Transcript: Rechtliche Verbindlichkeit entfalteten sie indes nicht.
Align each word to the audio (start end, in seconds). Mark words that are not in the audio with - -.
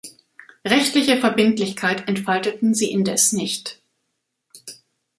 Rechtliche 0.65 1.19
Verbindlichkeit 1.19 2.07
entfalteten 2.07 2.73
sie 2.73 2.89
indes 2.89 3.33
nicht. 3.33 3.83